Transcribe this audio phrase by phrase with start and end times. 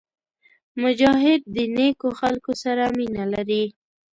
[0.81, 3.63] مجاهد د نیکو خلکو سره مینه لري.